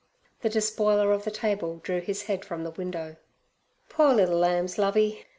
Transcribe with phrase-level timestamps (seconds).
[0.41, 3.17] The despoiler of the table drew his head from the window.
[3.87, 5.27] 'Poor liddle lambs, Lovey!